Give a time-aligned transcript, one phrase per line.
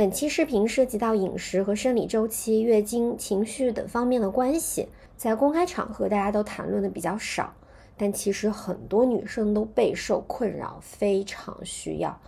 [0.00, 4.88] 本期视频涉及到饮食和生理周期、月经、情绪等方面的关系，
[5.18, 7.52] 在公开场合大家都谈论的比较少，
[7.98, 12.18] 但其实很多女生都备受困扰，非常需要。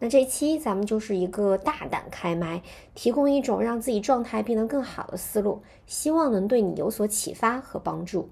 [0.00, 2.60] 那这期咱们就是一个大胆开麦，
[2.96, 8.30] 提供一种让自己状态变得更好的思路，希望能对你有所启发和帮助。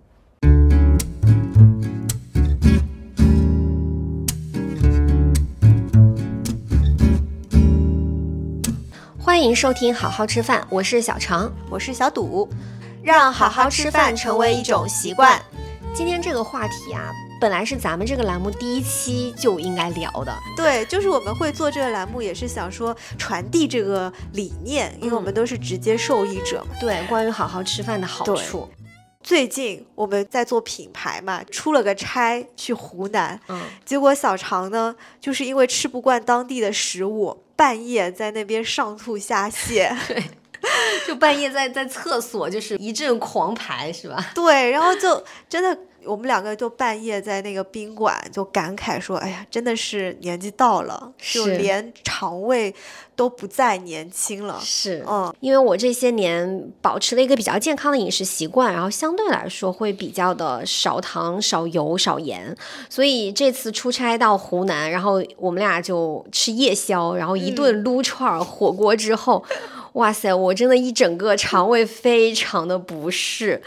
[9.41, 12.47] 欢迎收听好好吃饭，我是小常，我是小赌，
[13.03, 15.41] 让好好吃饭成为一种习惯。
[15.95, 20.39] 今天这个话题啊，本来是咱们这个栏目第一期就应该聊的。
[20.55, 26.77] 对，就是我们会做这个栏目，也是想说传递这个理念，因为我们都是直接受益者嘛。
[26.79, 28.69] 对，关于好好吃饭的好处。
[29.23, 37.42] 最近我们在做品牌嘛，出了个差去湖南，嗯，结果小常呢，就是因为吃不惯当地的食物。
[37.55, 40.25] 半夜在那边上吐下泻， 对，
[41.06, 44.30] 就半夜在在厕所就是一阵狂排，是吧？
[44.34, 45.78] 对，然后就真的。
[46.05, 52.75] 我们两个就半夜在那个宾馆就感慨说：“哎呀，真的是年纪到了，就连肠胃
[53.15, 62.57] 都不再年轻了。”是，嗯，因为我这些年保持了一个比较健康的饮食习惯，然后相对来说会比较的少糖、少油、少盐，
[62.89, 69.45] 所以这次出差到湖南，然后我们俩就吃夜宵，然后一顿撸串火锅之后。
[69.94, 73.60] 哇塞，我真的一整个肠胃非常的不适，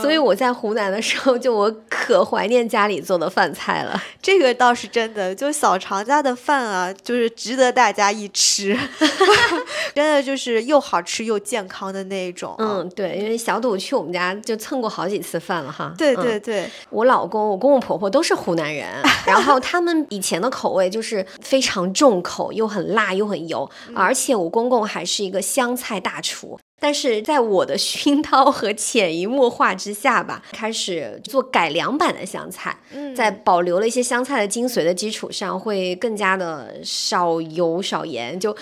[0.00, 4.00] 所以我在湖南的时候，就我可怀念家里做的饭菜了。
[4.22, 8.78] 这个倒是真的，就小常家的饭啊，就是值得大家一吃，
[9.92, 12.54] 真的就是又好吃又健康的那种。
[12.58, 15.92] 嗯，对，因为小赌去我们家就蹭过好几次饭了哈。
[15.98, 18.86] 对对对，我老公、我公公婆婆都是湖南人，
[19.26, 25.63] 然后他们以前的口味就是非常重口，又很辣又很油，而且我公公还是一个香。
[25.64, 32.76] 湘菜大厨，但是在我的 熏陶和潜移默化之下吧，开始做改良版的香菜。
[32.92, 38.54] 嗯，在保留了一些香菜的精髓的基础上，会更加的少油少盐，就。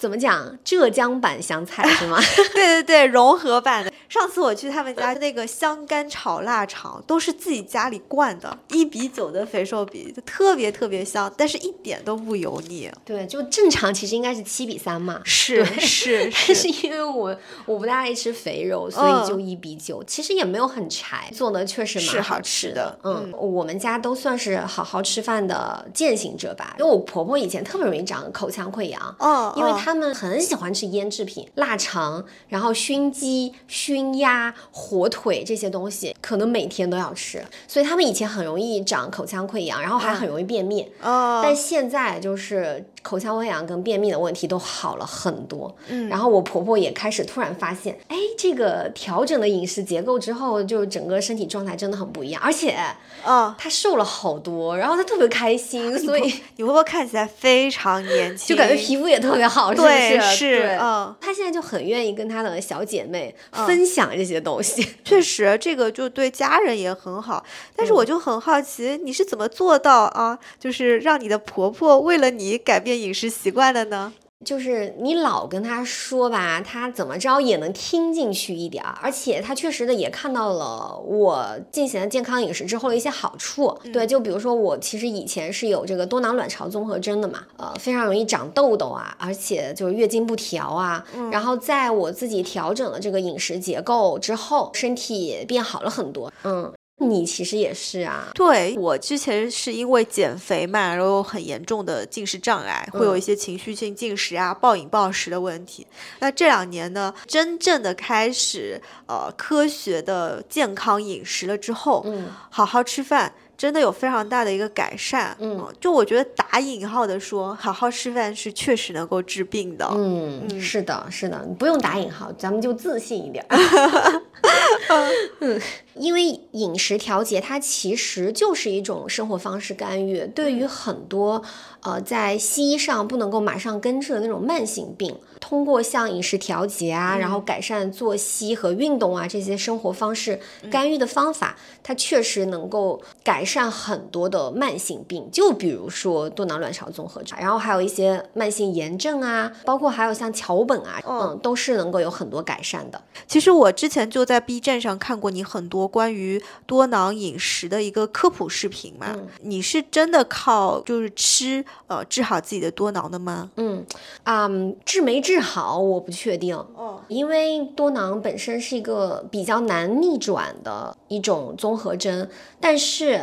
[0.00, 0.58] 怎么讲？
[0.64, 2.18] 浙江版香菜是吗？
[2.54, 3.92] 对对对，融合版的。
[4.08, 12.90] 上次我去他们家那个香干炒腊肠，都是自己家里灌的，一比九的肥瘦比，就特别特别香，但是一点都不油腻。
[13.04, 15.20] 对，就正常其实应该是七比三嘛。
[15.22, 22.98] 是 是，但是因为我我不大爱吃肥肉，所以就一比九，其实也没有很柴，做的确实蛮好吃的。
[23.04, 29.89] 嗯，我们家都算是好好吃饭的践行者吧，因为我婆婆以前特别容易长口腔溃疡，哦，因为她。
[29.90, 40.88] 他们很喜欢吃腌制品，腊肠，然后熏鸡、熏鸭、火腿这些东西，可能每天都要吃，所以他们以前很容易长口腔溃疡，然后还很容易便秘。
[41.02, 45.74] 哦，但现在就是口腔溃疡跟便秘的问题都好了很多。
[45.88, 52.76] 嗯，然后我婆婆也开始突然发现，哎，这个调整了饮食结构之后，就整个身体状态真的很不一样，而且，
[53.24, 59.74] 啊，她瘦了好多，然后她特别开心， 所以你婆婆看起来非常年轻，就感觉皮肤也特别好。
[59.82, 64.86] 对，是，嗯，他现在就很愿意跟他的小姐妹分享这些东西。
[65.04, 67.44] 确实，这个就对家人也很好。
[67.74, 70.38] 但是我就很好奇，你是怎么做到啊？
[70.58, 74.12] 就是让你的婆婆为了你改变饮食习惯的呢？
[74.44, 83.78] 就是你老跟他说吧，他怎么着也能听进去一点儿，而且他确实的也看到了我进行了健康饮食之后的一些好处。
[83.92, 91.04] 对，就比如说我其实以前是有这个多囊卵巢综合征的嘛，呃，非常容易长痘痘啊，而且就是月经不调啊。
[91.30, 96.32] 然后在我自己调整了这个饮食结构之后，身体变好了很多。
[96.44, 96.72] 嗯。
[97.00, 105.86] 你其实也是啊，对我之前是因为减肥嘛，然后有很严重的进食障碍，会有一些情绪性进食啊、暴饮暴食的问题。
[106.18, 113.32] 那这两年呢，真正的开始呃科学的健康饮食了之后，嗯，好好吃饭。
[113.60, 123.44] 真的有非常大的一个改善，嗯，就我觉得打引号的说，好好吃饭是确实能够治病的，嗯，是的，是的，不用打引号，咱们就自信一点，
[125.40, 125.60] 嗯，
[125.92, 131.42] 因为饮食调节它其实就是一种生活方式干预，对于很多
[131.82, 140.38] 呃在西医上不能够马上根治的那种慢性病，通过像饮食调节啊，然后改善作息和运动啊这些生活方式
[140.70, 143.40] 干预的方法，它确实能够改。
[143.50, 153.02] 善很多的慢性病，就比如说多囊卵巢综合症，然后还有一些慢性炎症啊，包括还有像桥本啊，嗯，都是能够有很多改善的。
[153.26, 159.18] 其实我之前就在 B 站上看过你很多关于多囊饮食的一个科普视频嘛。
[159.42, 163.50] 你是真的靠就是吃呃治好自己的多囊的吗？
[163.56, 163.84] 嗯，
[164.22, 164.48] 啊，
[164.84, 166.56] 治没治好我不确定。
[166.56, 172.28] 哦，因为多囊本身是一个比较难逆转的一种综合征，
[172.60, 173.22] 但是。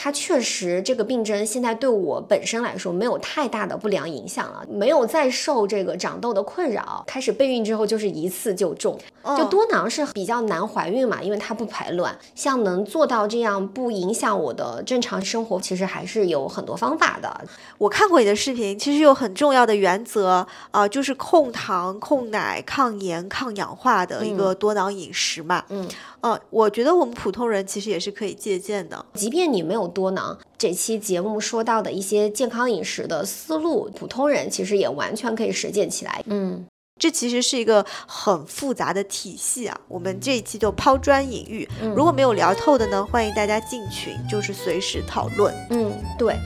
[0.00, 7.02] 它确实，这个病症现在对我本身来说没有太大的不良影响了，没有再受这个长痘的困扰。
[7.04, 8.96] 开始备孕之后就是一次就中，
[9.36, 12.16] 就多囊是比较难怀孕嘛，因为它不排卵。
[12.36, 17.44] 像能做到这样不影响我的正常生活，其实还是有很多方法的。
[17.76, 25.64] 我看过你的视频，其实有很重要的原则啊，就是控糖、控奶、抗炎、抗氧化的一个多囊饮食嘛。
[25.70, 25.88] 嗯。
[26.20, 36.22] 呃，我觉得我们普通人其实也是可以借鉴的，即便你没有多囊，这期节目说到的一些健康饮食的思路，普通人其实也完全可以实践起来。
[36.26, 36.66] 嗯，
[36.98, 39.80] 这其实是一个很复杂的体系啊。
[39.88, 45.54] 我们这一期就抛砖引玉，如果没有聊透的呢，欢迎大家进群，就是随时讨论。
[45.70, 46.36] 嗯，对。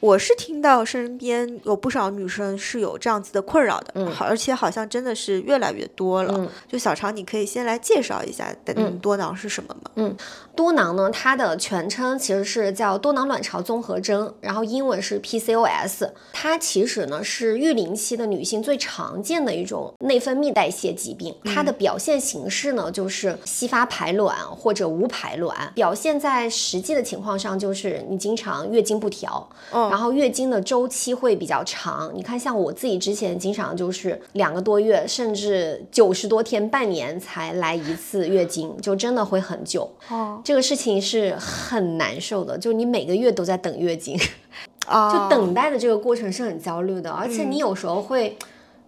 [0.00, 6.34] 我是听到身边有不少女生是有这样子的困扰的，嗯，而且好像真的是越来越多了。
[6.36, 8.54] 嗯，就小常，你可以先来介绍一下
[9.02, 9.90] 多囊是什么吗？
[9.96, 10.16] 嗯，
[10.56, 16.10] 多囊呢，它的全称其实是叫多囊卵巢综合征，然后英文是 PCOS。
[16.32, 21.34] 它其实呢是育龄期的女性最常见的一种内分泌代谢疾病。
[21.44, 29.46] 它的表现形式呢就是稀发排卵或者无排卵，表现在实际的情况上就是你经常月经不调。
[29.90, 39.90] 然后月经的周期会比较长，你看，像我自己之前经常就是两个多月，甚至九十多天、半年才来一次月经，就真的会很久。
[40.08, 44.16] 哦，这个事情是很难受的，就你每个月都在等月经，
[44.86, 48.38] 啊，就等待的这个过程是很焦虑的，而且你有时候会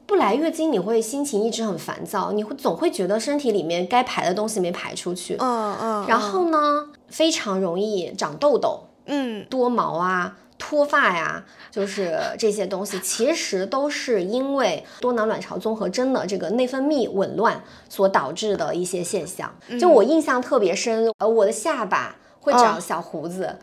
[0.07, 5.37] 不来月经，你会心情一直很烦躁，你会总会觉得身体里面该排的东西没排出去。
[5.41, 10.37] 嗯嗯，然后呢，非常容易长痘痘，嗯，多毛啊。
[10.65, 11.43] 脱发呀，
[11.73, 19.53] 就是这些东西，其实都是因为多囊卵巢综合征的这个内分泌紊乱所导致的一些现象。
[19.81, 22.15] 就我印象特别深，呃，我的下巴。
[22.43, 23.57] 会长小胡子，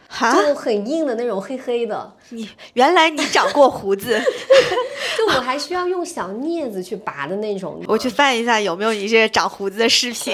[0.47, 2.09] 就很硬的那种黑黑的。
[2.29, 4.17] 你原来你长过胡子，
[5.17, 7.81] 就我还需要用小镊子去拔的那种。
[7.87, 10.33] 我去翻一下有没有你这长胡子的视频，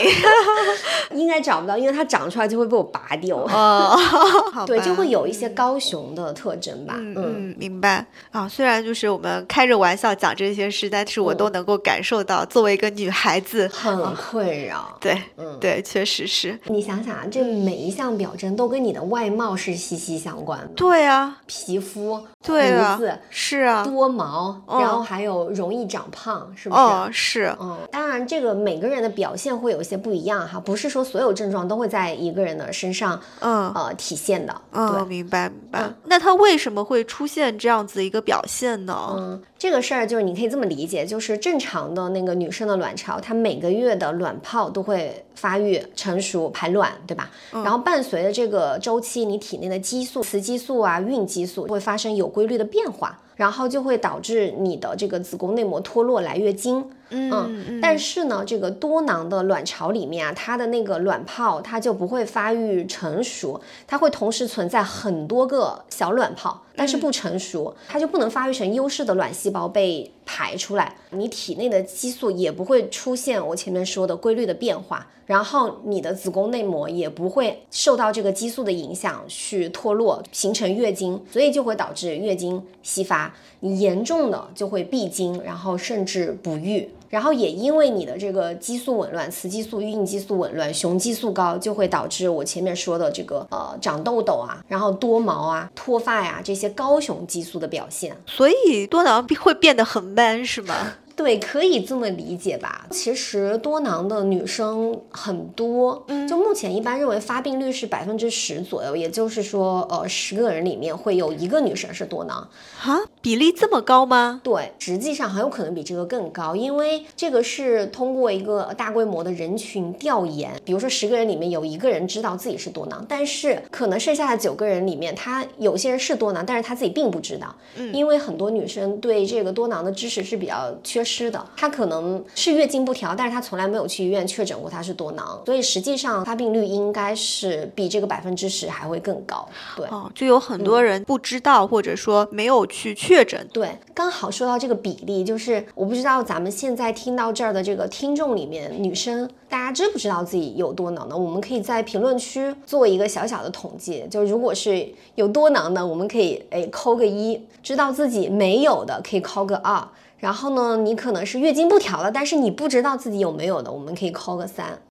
[1.11, 3.37] 应该找不到，因为它长出来就会被我拔掉。
[3.37, 3.97] 哦，
[4.67, 6.93] 对，就会有一些高雄的特征吧。
[6.97, 8.47] 嗯，明白啊。
[8.47, 14.95] 虽然就是我们开着玩笑讲这些事，但是我都能够感受到，作为一个女孩子很困扰。
[15.01, 16.59] 对，嗯，对，确实是。
[16.65, 18.33] 你想想啊，这每一项表。
[18.55, 20.67] 都跟你的外貌是息息相关的。
[20.75, 22.53] 对啊，皮肤、胡
[22.97, 26.81] 子是啊，多毛，然后还有容易长胖，是不是？
[26.81, 27.55] 哦，是。
[27.59, 34.53] 嗯，当然，这个每个人的表现会有一些不一样哈，不是说所有症状都会在一个人的身上，嗯呃体现的。
[34.71, 35.89] 嗯，明白明白。
[36.05, 39.13] 那他为什么会出现这样子一个表现呢？
[39.15, 39.41] 嗯。
[39.57, 47.31] 这个事儿就是你可以这么理解，就是正常的那个女生的卵巢，它每个月的卵泡都会发育成熟排卵，对吧？
[47.51, 53.21] 然后伴随的这个周期，你体内的激素、雌激素啊、孕激素会发生有规律的变化。
[53.35, 75.07] 然后就会导致你的这个子宫内膜脱落来月经，嗯，但是呢，这个多囊的卵巢里面啊，它的那个卵泡它就不会发育成熟，它会同时存在很多个小卵泡，但是不成熟，它就不能发育成优势的卵细胞被排出来，你体内的激素也不会出现我前面说的规律的变化。
[75.25, 86.87] 然后你的子宫内膜也不会受到这个激素的影响去脱落形成月经，所以就会导致月经稀发，你严重的就会闭经，然后甚至不育。
[87.15, 98.17] 然后也因为你的这个激素紊乱，雌激素、孕激素紊乱，雄激素高，就会导致我前面说的这个呃长痘痘啊，然后多毛啊、脱发呀这些高雄激素的表现。
[98.25, 100.95] 所以多囊会变得很 man 是吗？
[101.15, 102.85] 对，可以这么理解吧。
[102.91, 112.45] 其实多囊的女生很多，嗯，就目前一般认为发病率是百分之十左右，也就是说，呃，十个人里面会有一个女生是多囊，
[112.83, 114.41] 啊，比例这么高吗？
[114.43, 131.04] 对，实际上很有可能比这个更高，因为这个是通过一个大规模的人群调研，比如说十个人里面有一个人知道自己是多囊，但是可能剩下的九个人里面，他有些人是多囊，但是他自己并不知道，嗯，因为很多女生对这个多囊的知识是比较缺。
[131.05, 131.45] 失的。
[131.55, 139.47] 她可能是月经不调，但是她从来没有去医院确诊过她是多囊，所以实际上发病率应该是比这个百分之十还会更高。
[139.77, 143.47] 对，哦，就有很多人不知道，或者说没有去确诊。
[143.53, 151.15] 对，刚好说到这个比例，就是我不知道咱们现在听到这儿的这个听众里面，女生大家知不知道自己有多囊呢？
[151.15, 159.87] 我们可以在评论区做一个小小的统计，就如果是有多囊的，我们可以哎扣个一；知道自己没有的，可以扣个二。
[160.25, 164.81] 然后呢，你可能是月经不调了，但是你不知道自己有没有的，我们可以扣个三。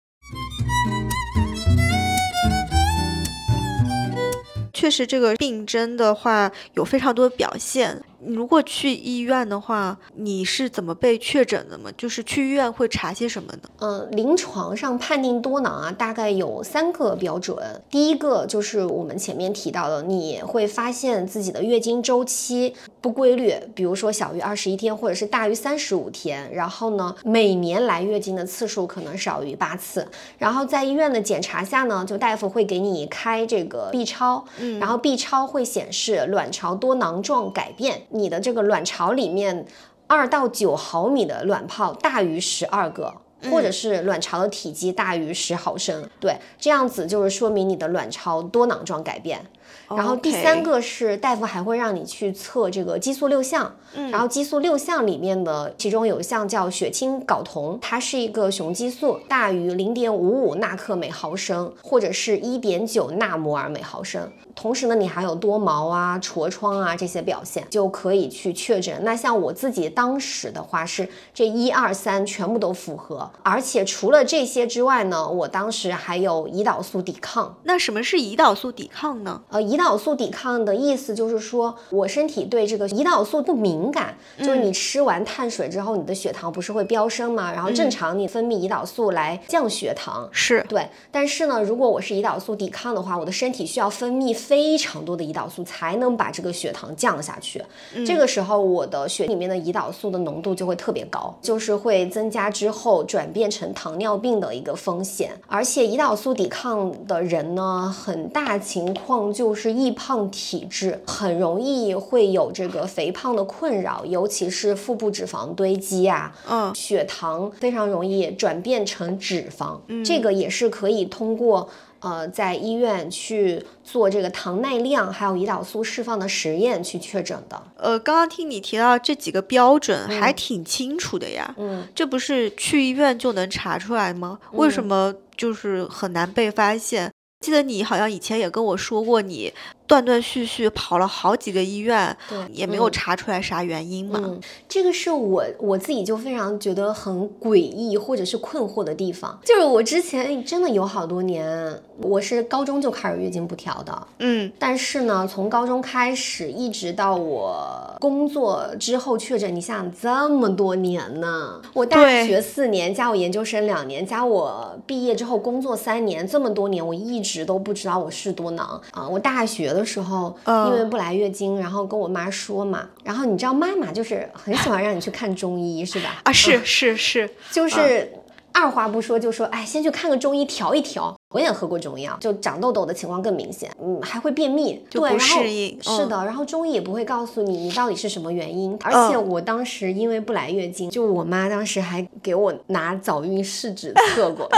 [4.72, 8.00] 确实，这个病症的话有非常多的表现。
[8.26, 11.90] 如果去医院的话，你是怎么被确诊的吗？
[11.96, 13.68] 就是去医院会查些什么呢？
[13.80, 17.56] 嗯，临床上判定多囊啊，大概有三个标准。
[17.90, 26.50] 第一个就是我们前面提到的，你会发现自己的月经周期不规律，比如说小于二十一天，或者是大于三十五天。
[26.52, 30.06] 然后呢，每年来月经的次数可能少于八次。
[30.38, 38.02] 然后在医院的检查下呢，就大夫会给你开这个 B 超，嗯，然后 B 超会显示卵巢多囊状改变。
[38.14, 39.66] 你的这个卵巢里面
[40.06, 43.12] 二到九毫米的卵泡大于十二个，
[43.50, 49.44] 或者是卵巢的体积大于十毫升，对，这样子就是说明你的卵巢多囊状改变。
[49.88, 64.30] 然后第三个是大夫还会让你去测这个激素六项，嗯然后激素六项里面的其中有一项叫血清睾酮，它是一个雄激素，大于零点五五纳克每毫升，或者是一点九纳摩尔每毫升。
[64.54, 68.96] 同时呢，你还有多毛啊、痤疮啊这些表现，就可以去确诊。
[69.02, 77.56] 那像我自己当时的话是这一二三全部都符合，而且除了这些之外呢，我当时还有胰岛素抵抗。
[77.64, 79.42] 那什么是胰岛素抵抗呢？
[79.48, 87.52] 呃，胰岛素抵抗的意思就是说我身体对这个胰岛素不敏感，就是你吃完碳水之后，你的血糖不是会飙升吗？
[87.52, 90.88] 然后正常你分泌胰岛素来降血糖，是对。
[91.10, 94.34] 但是呢，如果我是胰岛素抵抗的话，我的身体需要分泌。
[94.34, 97.64] 非常多的胰岛素才能把这个血糖降下去，
[98.04, 105.30] 这个时候我的血里面的胰岛素的浓度就会特别高，就是会增加之后转变成糖尿病的一个风险。
[105.46, 121.68] 而且胰岛素抵抗的人呢，很大情况就是易胖体质，很容易会有这个肥胖的困扰，尤其是腹部脂肪堆积啊，嗯，血糖非常容易转变成脂肪，这个也是可以通过。
[122.04, 127.62] 呃，在医院去做这个糖耐量还有胰岛素释放的实验去确诊的。
[127.78, 131.54] 呃，刚刚听你提到这几个标准，还挺清楚的呀。
[131.56, 134.38] 嗯，这不是去医院就能查出来吗？
[134.52, 137.10] 为什么就是很难被发现？
[137.40, 139.50] 记得你好像以前也跟我说过你。
[139.86, 144.18] 断断续续跑了好几个医院，对，也没有查出来啥原因嘛。
[144.24, 149.38] 嗯，这个是我我自己就非常觉得很诡异或者是困惑的地方。
[149.44, 169.73] 就是我之前真的有好多年，我是高中就开始月经不调的，嗯，但是呢，从高中开始一直到我工作之后确诊，你想想这么多年呢，我大学四年加我研究生两年加我毕业之后工作三年，这么多年我一直都不知道我是多囊啊，我大学。
[169.74, 176.20] 的时候，因为不来月经，然后跟我妈说嘛，然后你知道妈妈就是很喜欢让你去看中医，是吧？
[176.22, 178.10] 啊，是是是，就是
[178.52, 181.14] 二话不说就说，哎，先去看个中医调一调。
[181.34, 185.76] 我也喝过中药，就长痘痘的情况更明显，嗯，还会便秘，就不适应。
[185.82, 188.78] 是的，然后中医也不会告诉你你到底是什么原因。
[188.84, 194.48] 而且我当时因为不来月经，就我妈当时还给我拿早孕试纸测过，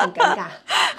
[0.00, 0.46] 很尴尬。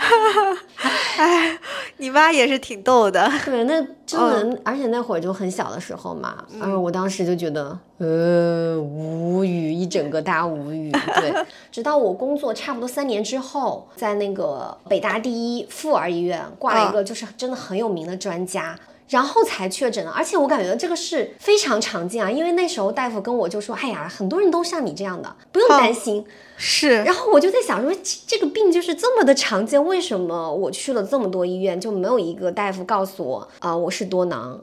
[1.18, 1.58] 哎，
[1.98, 3.30] 你妈也是挺逗的。
[3.44, 4.20] 对，那真
[4.51, 10.92] 的，而且那会儿就很小的时候嘛，然后我当时就觉得，呃，无语，一整个大无语。
[10.92, 11.34] 对，
[11.72, 15.20] 直到我工作差不多三年之后，在那个北大。
[15.25, 18.77] 第一妇儿医院挂了一个就是真的很有名的专家，
[19.10, 20.12] 然后才确诊的。
[20.12, 26.24] 而且我感觉这个是非常常见啊，因为那时候大夫跟我就说：“哎呀，很多人都像你这样的，不用担心。”
[26.58, 27.01] 是。
[27.01, 27.91] 然后我就在想说，
[28.27, 34.62] 这个病就是这么的常见，为什么我去了这么多医院就没有一个大夫告诉我啊，我是多囊？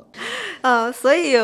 [0.61, 1.35] 呃，所以，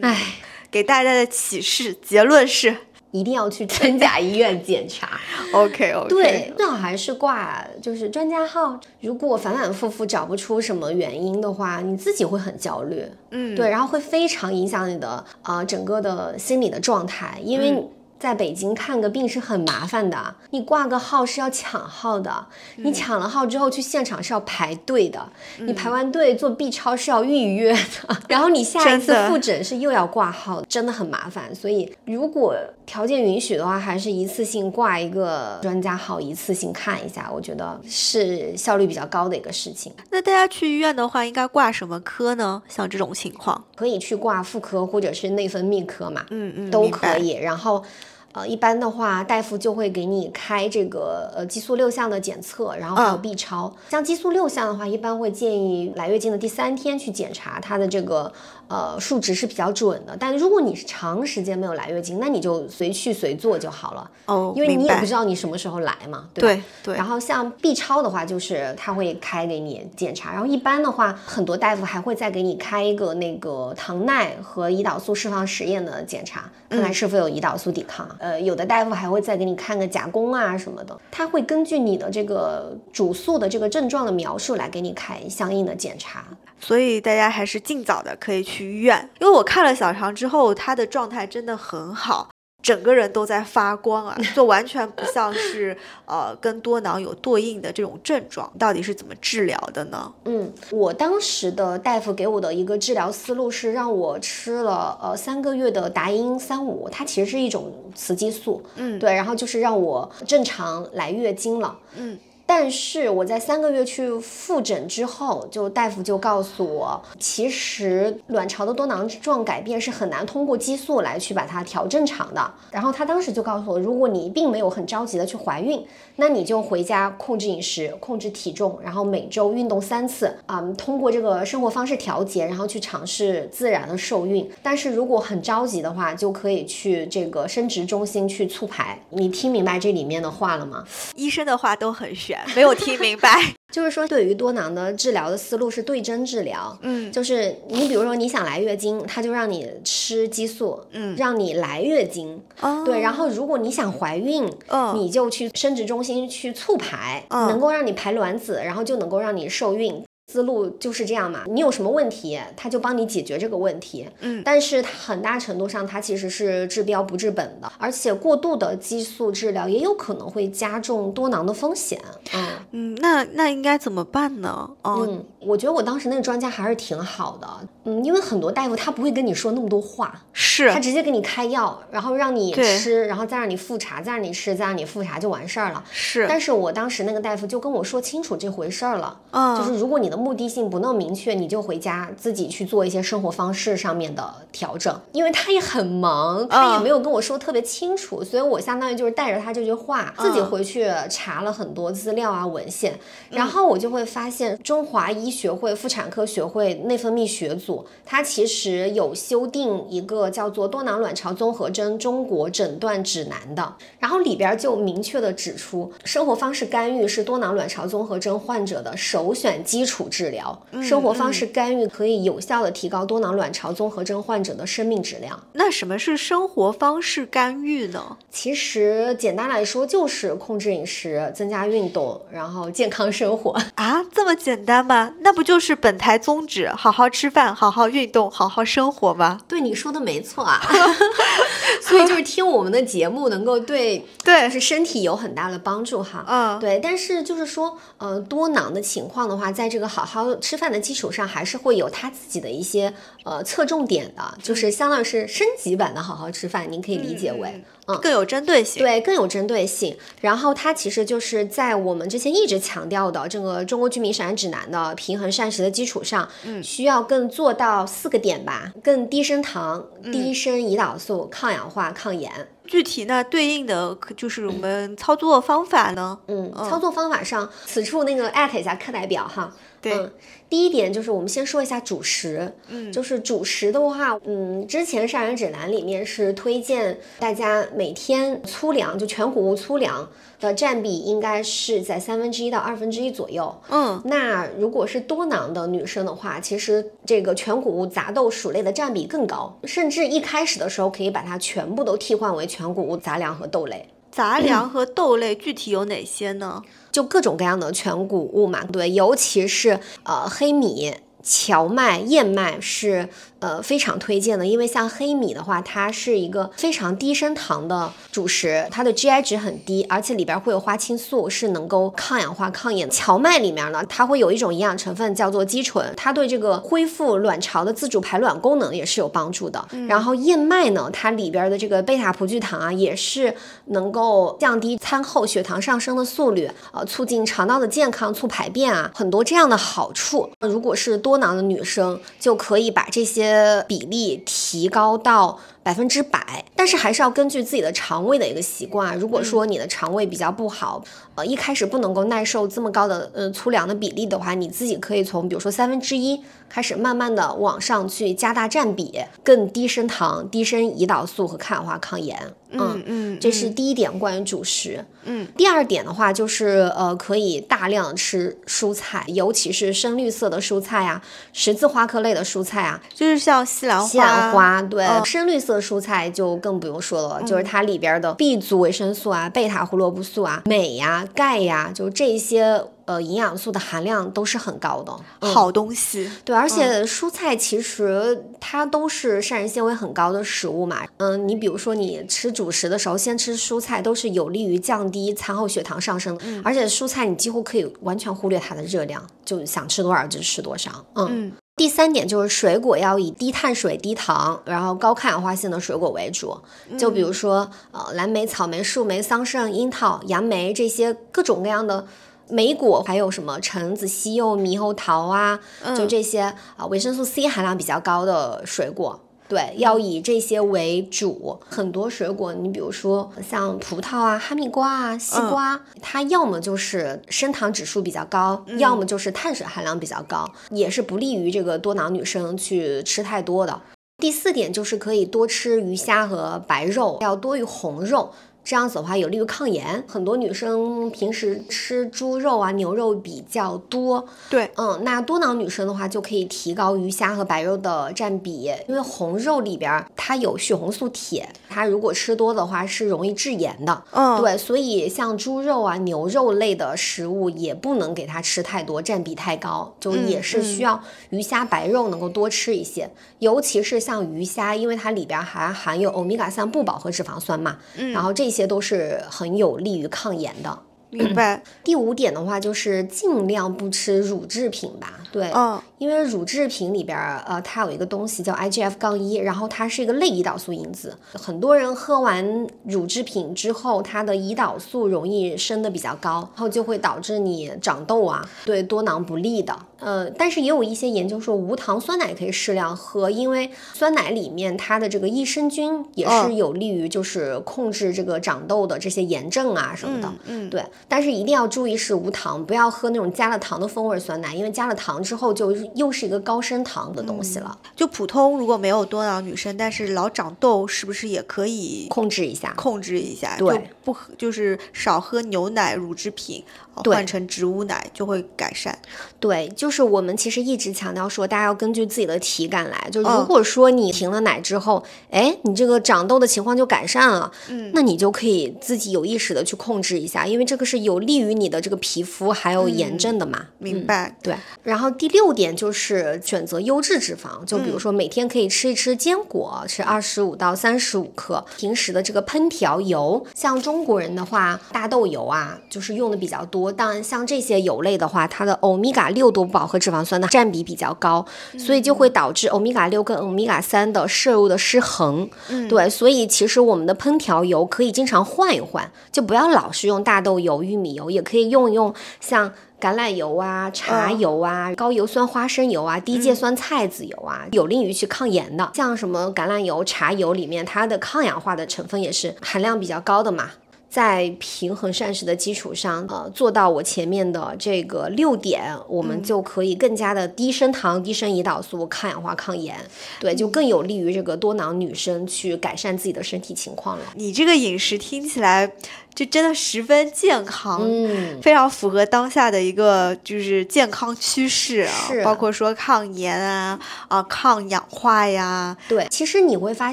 [0.00, 0.36] 哎，
[0.70, 2.76] 给大家的启示结论是。
[3.12, 5.20] 一定要去真假医院检查。
[5.54, 6.08] OK OK。
[6.08, 8.80] 对，最好还是挂就是专家号。
[9.00, 13.04] 如果反反复复找不出什么原因的话，你自己会很焦虑。
[13.30, 17.82] 嗯，对，然后会非常影响你的啊整个的心理的状态，因为
[18.22, 31.52] 在北京看个病是很麻烦的，你挂个号是要抢号的，你抢了号之后去现场是要排队的，你排完队做 B 超是要预约的， 然后你下一次复诊是又要挂号，真的很麻烦。
[31.52, 32.54] 所以如果
[32.86, 39.92] 条件允许的话，还是一次性挂一个专家号，一次性看一下，我觉得是效率比较高的一个事情。
[40.12, 42.62] 那大家去医院的话，应该挂什么科呢？
[42.68, 47.32] 像这种情况，可以去挂妇科或者是内分泌科嘛，嗯嗯，都可以。
[47.32, 47.84] 然后。
[48.32, 53.70] 呃，一般的话，大夫就会给你开这个呃激素六项的检测，然后还有 B 超。
[53.90, 58.32] 像激素六项的话，一般会建议来月经的第三天去检查它的这个
[58.72, 60.16] 呃数值是比较准的。
[60.18, 64.10] 但如果你是长时间没有来月经，那你就随去随做就好了。
[64.24, 66.28] 哦，因为你也不知道你什么时候来嘛。
[66.32, 66.94] 对对。
[66.94, 70.32] 然后像 B 超的话，就是他会开给你检查。
[70.32, 78.08] 然后一般的话，很多大夫还会再给你开一个那个糖耐和胰岛素释放实验的检查，看看是否有胰岛素抵抗。
[78.18, 86.24] 呃，有的大夫还会再给你看个甲功啊什么的，他会根据你的这个主诉的这个症状的描述来给你开相应的检查，
[86.64, 92.28] 所以大家还是尽早的可以去医院，因为我看了小肠之后，他的状态真的很好。
[92.62, 95.76] 整个人都在发光啊，就完全不像是
[96.06, 100.12] 呃跟多囊有对应的这种症状，到底是怎么治疗的呢？
[100.26, 112.16] 嗯，我当时的大夫给我的一个治疗思路是让我吃了呃三个月的达英三五，它其实是一种雌激素，嗯，对，然后就是让我正常来月经了，嗯。
[112.44, 122.52] 但是我在三个月去复诊之后，就大夫就告诉我，其实卵巢的多囊状改变是很难通过激素来去把它调正常的。
[122.70, 125.82] 然后他当时就告诉我，如果你并没有很着急的去怀孕，
[126.16, 134.48] 那你就回家控制饮食，控制体重，然后每周运动三次啊，通过这个生活方式调节，然后去尝试自然的受孕。
[134.62, 138.98] 但是如果很着急的话，就可以去这个生殖中心去促排。
[139.10, 140.84] 你听明白这里面的话了吗？
[141.14, 142.31] 医生的话都很玄。
[142.54, 160.04] 没有听明白， 就是说对于多囊的治疗的思路是对症治疗，嗯，就是你比如说你想来月经，他就让你吃激素，嗯，让你来月经，哦，对，然后如果你想怀孕，哦，你就去生殖中心去促排，能够让你排卵子，然后就能够让你受孕。
[160.28, 164.08] 思路就是这样嘛，你有什么问题，他就帮你解决这个问题。
[164.20, 172.00] 嗯，但是它很大程度上，它其实是治标不治本的，而且过度的激素治疗也有可能会加重多囊的风险。
[172.34, 174.70] 嗯嗯，那那应该怎么办呢？
[174.84, 177.48] 嗯，我觉得我当时那个专家还是挺好的。
[177.84, 185.82] 嗯，因为很多大夫他不会跟你说那么多话，是他直接给你开药，然后让你吃，然后再让你复查，再让你吃，再让你复查就完事儿了。
[185.90, 189.20] 是，但是我当时那个大夫就跟我说清楚这回事儿了。
[189.32, 194.94] 嗯，就是如果你的目的性不那么明确，你就回家自己去做一些生活方式上面的调整。
[195.10, 202.98] 因为他也很忙，他也没有跟我说特别清楚，所以我相当于就是带着他这句话，自己回去查了很多资料啊文献，
[203.30, 220.60] 然后我就会发现中华医学会妇产科学会内分泌学组，它其实有修订一个叫做多囊卵巢综合征中国诊断指南的，然后里边就明确的指出，生活方式干预是多囊卵巢综合征患者的首选基础治疗。
[220.82, 225.38] 生活方式干预可以有效的提高多囊卵巢综合征患者的生命质量。
[225.52, 228.16] 那什么是生活方式干预呢？
[228.30, 235.14] 其实简单来说就是控制饮食、增加运动，然后健康生活啊，这么简单吗？
[235.20, 239.40] 那不就是本台宗旨：好好吃饭、好好运动、好好生活吗？
[239.46, 240.60] 对，你说的没错啊。
[241.82, 246.24] 所以就是听我们的节目能够对 对，是身体有很大的帮助哈。
[246.28, 246.78] 嗯，对。
[246.82, 252.92] 但是就是说，呃，多囊的情况的话，在这个好好吃饭的基础上，还是会有他自己的一些
[253.24, 257.62] 呃侧重点的，就是相当于是升级版的好好吃饭，您可以理解为。
[257.86, 259.96] 嗯，更有针对性，对，更有针对性。
[260.20, 272.30] 然后它其实就是在我们之前一直强调的这个中国居民膳食指南的平衡膳食的基础上，嗯，需要更做到四个点吧，更低升糖、低升胰岛素、抗氧化、抗炎。
[272.68, 279.52] 具体那，对应的就是我们操作方法呢，嗯，操作方法上，此处那个艾特一下课代表哈。
[279.82, 280.08] 对，
[280.48, 303.88] 第一点就是我们先说一下主食，嗯，就是主食的话，嗯，之前膳食指南里面是推荐大家每天粗粮，就全谷物粗粮的占比应该是在三分之一到二分之一左右，嗯，那如果是多囊的女生的话，其实这个全谷物杂豆薯类的占比更高，甚至一开始的时候可以把它全部都替换为全谷物杂粮和豆类。
[304.12, 306.62] 杂粮和豆类具体有哪些呢？
[306.92, 313.08] 就各种各样的全谷物嘛，对，尤其是呃黑米、荞麦、燕麦是。
[313.42, 322.88] 呃，非常推荐的，因为像黑米的话，它是一个非常低升糖的主食，它的 GI 值很低，而且里边会有花青素，是能够抗氧化、抗炎。
[322.88, 329.66] 荞麦里面呢，它会有一种营养成分叫做肌醇，它对这个恢复卵巢的自主排卵功能也是有帮助的。
[329.88, 340.30] 然后燕麦呢，它里边的这个贝塔葡聚糖啊，也是能够降低餐后血糖上升的速率，呃，促进肠道的健康，促排便啊，很多这样的好处。
[340.38, 343.64] 如果是多囊的女生，就可以把这些。
[343.68, 345.38] 比例提高到。
[345.64, 348.98] 百分之百，但是还是要根据自己的肠胃的一个习惯。
[348.98, 350.82] 如果说你的肠胃比较不好，
[351.14, 356.20] 呃，一开始不能够耐受这么高的呃粗粮的比例的话，你自己可以从比如说三分之一
[356.52, 362.34] 开始，慢慢的往上去加大占比，更低升糖、低升胰岛素和抗氧化、抗炎。
[362.54, 364.84] 嗯嗯，这是第一点关于主食。
[365.04, 373.86] 嗯，第二点的话就是呃，可以大量吃蔬菜，尤其是深绿色的蔬菜啊，十字花科类的蔬菜啊，就是像西兰花。
[373.86, 375.62] 西兰花对，深绿色。
[375.62, 386.10] 蔬菜就更不用说了，就是它里边的 B 族维生素啊、贝塔胡萝卜素啊、镁呀、钙呀，就这些呃营养素的含量都是很高的好东西。
[386.24, 390.82] 对，而且蔬菜其实它都是膳食纤维很高的食物嘛。
[390.98, 396.18] 嗯，你比如说你吃主食的时候，先吃蔬菜都是有利于降低餐后血糖上升。
[396.44, 400.70] 而且蔬菜你几乎可以完全忽略它的热量，就想吃多少就吃多少。
[400.94, 401.32] 嗯。
[401.54, 406.34] 第三点就是水果要以低碳水、低糖，然后高抗氧化性的水果为主。
[406.78, 411.86] 就比如说，呃，蓝莓、草莓、树莓、桑葚、樱桃、杨梅这些各种各样的
[412.28, 415.38] 莓果，还有什么橙子、西柚、猕猴桃啊，
[415.76, 416.20] 就这些
[416.56, 419.00] 啊，维生素 C 含量比较高的水果。
[419.28, 421.40] 对，要以这些为主。
[421.48, 433.62] 很多水果，你比如说像葡萄啊、哈密瓜啊、西瓜，它要么就是升糖指数比较高，要么就是碳水含量比较高，也是不利于这个多囊女生去吃太多的。
[433.96, 438.10] 第四点就是可以多吃鱼虾和白肉，要多于红肉。
[438.44, 439.84] 这样子的话有利于抗炎。
[439.86, 468.31] 很多女生平时吃猪肉啊、牛肉比较多，对，嗯，那多囊女生的话就可以提高鱼虾和白肉的占比，因为红肉里边它有血红素铁，它如果吃多的话是容易致炎的，嗯，对，所以像猪肉啊、牛肉类的食物也不能给它吃太多，占比太高，就也是需要鱼虾白肉能够多吃一些，尤其是像鱼虾，因为它里边还含有欧米伽三不饱和脂肪酸嘛，嗯，然后这。
[468.32, 470.58] 这些都是很有利于抗炎的。
[470.88, 471.42] 明白。
[471.62, 475.00] 第五点的话，就是尽量不吃乳制品吧。
[475.12, 480.96] 对，嗯，因为乳制品里边儿，呃，它有一个东西叫 IGF 杠一，然后它是一个类胰岛素因子。
[481.12, 489.54] 很多人喝完乳制品之后，它的胰岛素容易升的比较高，然后就会导致你长痘啊，对多囊不利的。
[489.82, 500.12] 呃，但是也有一些研究说，无糖酸奶可以适量喝，因为酸奶里面它的这个益生菌也是有利于就是控制这个长痘的这些炎症啊什么的。
[500.26, 500.64] 嗯，对。
[500.88, 507.58] 但是一定要注意是无糖，不要喝那种加了糖的风味酸奶，因为加了糖之后就又是一个高升糖的东西了。
[507.74, 512.54] 就普通如果没有多囊女生，但是老长痘，是不是也可以控制一下？
[512.56, 516.44] 控制一下，对，不喝就是少喝牛奶、乳制品。
[516.74, 518.76] 换成植物奶就会改善。
[519.20, 522.88] 对，就是我们其实一直强调说，大家要根据自己的体感来。
[522.90, 533.46] 就如果说你停了奶之后，哎，你这个长痘的情况就改善了，嗯，那你就可以自己有意识的去控制一下，因为这个是有利于你的这个皮肤还有炎症的嘛。
[533.58, 534.16] 明白。
[534.22, 534.34] 对。
[534.62, 541.44] 然后第六点就是选择优质脂肪，就比如说每天可以吃一吃坚果，吃二十五到三十五克。
[541.56, 546.61] 平时的这个烹调油，像中国人的话，大豆油啊，就是用的比较多。
[546.70, 551.24] 当然，像这些油类的话，它的欧米伽六多不饱和脂肪酸的占比比较高，
[551.58, 555.28] 所以就会导致欧米伽六跟欧米伽三的摄入的失衡。
[555.48, 568.70] 嗯，对，所以其实我们的烹调油可以经常换一换，就不要老是用大豆油、玉米油，也可以用一用像橄榄油啊、茶油啊、高油酸花生油啊、低芥酸菜籽油啊，有利于去抗炎的。
[568.74, 573.50] 像什么橄榄油、茶油里面，它的抗氧化的成分也是含量比较高的嘛。
[573.92, 582.74] 在平衡膳食的基础上，呃，做到我前面的这个六点，我们就可以更加的低升糖、低升胰岛素、抗氧化、抗炎，
[583.20, 587.04] 对，就更有利于这个多囊女生去改善自己的身体情况了。
[587.16, 588.72] 你这个饮食听起来。
[589.14, 594.92] 就真的十分健康，嗯，非常符合当下的一个就是健康趋势啊，
[595.24, 598.76] 包括说抗炎啊啊抗氧化呀。
[598.88, 599.92] 对，其实你会发